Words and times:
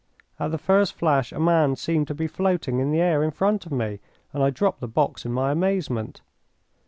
At 0.39 0.49
the 0.49 0.57
first 0.57 0.93
flash 0.95 1.31
a 1.31 1.39
man 1.39 1.75
seemed 1.75 2.07
to 2.07 2.15
be 2.15 2.25
floating 2.25 2.79
in 2.79 2.91
the 2.91 2.99
air 2.99 3.23
in 3.23 3.29
front 3.29 3.67
of 3.67 3.71
me, 3.71 3.99
and 4.33 4.41
I 4.41 4.49
dropped 4.49 4.79
the 4.79 4.87
box 4.87 5.25
in 5.27 5.31
my 5.31 5.51
amazement. 5.51 6.21